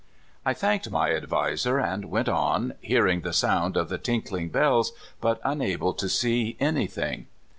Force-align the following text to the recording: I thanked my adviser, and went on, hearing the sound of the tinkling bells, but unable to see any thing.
I 0.43 0.55
thanked 0.55 0.89
my 0.89 1.13
adviser, 1.13 1.77
and 1.79 2.05
went 2.05 2.27
on, 2.27 2.73
hearing 2.81 3.21
the 3.21 3.33
sound 3.33 3.77
of 3.77 3.87
the 3.87 3.99
tinkling 3.99 4.49
bells, 4.49 4.93
but 5.19 5.39
unable 5.43 5.93
to 5.93 6.09
see 6.09 6.57
any 6.59 6.87
thing. 6.87 7.27